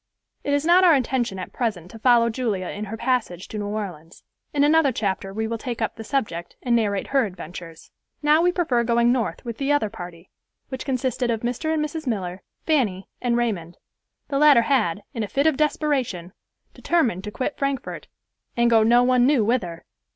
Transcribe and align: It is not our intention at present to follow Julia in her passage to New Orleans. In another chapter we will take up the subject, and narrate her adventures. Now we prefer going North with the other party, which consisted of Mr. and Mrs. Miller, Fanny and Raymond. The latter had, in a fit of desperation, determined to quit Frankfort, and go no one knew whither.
It 0.43 0.51
is 0.55 0.65
not 0.65 0.83
our 0.83 0.95
intention 0.95 1.37
at 1.37 1.53
present 1.53 1.91
to 1.91 1.99
follow 1.99 2.27
Julia 2.31 2.69
in 2.69 2.85
her 2.85 2.97
passage 2.97 3.47
to 3.49 3.59
New 3.59 3.67
Orleans. 3.67 4.23
In 4.51 4.63
another 4.63 4.91
chapter 4.91 5.31
we 5.31 5.45
will 5.47 5.59
take 5.59 5.79
up 5.79 5.95
the 5.95 6.03
subject, 6.03 6.55
and 6.63 6.75
narrate 6.75 7.09
her 7.09 7.23
adventures. 7.27 7.91
Now 8.23 8.41
we 8.41 8.51
prefer 8.51 8.83
going 8.83 9.11
North 9.11 9.45
with 9.45 9.59
the 9.59 9.71
other 9.71 9.91
party, 9.91 10.31
which 10.69 10.85
consisted 10.85 11.29
of 11.29 11.41
Mr. 11.41 11.71
and 11.71 11.85
Mrs. 11.85 12.07
Miller, 12.07 12.41
Fanny 12.65 13.07
and 13.21 13.37
Raymond. 13.37 13.77
The 14.29 14.39
latter 14.39 14.63
had, 14.63 15.03
in 15.13 15.21
a 15.21 15.27
fit 15.27 15.45
of 15.45 15.55
desperation, 15.55 16.33
determined 16.73 17.23
to 17.25 17.31
quit 17.31 17.59
Frankfort, 17.59 18.07
and 18.57 18.71
go 18.71 18.81
no 18.81 19.03
one 19.03 19.27
knew 19.27 19.45
whither. 19.45 19.85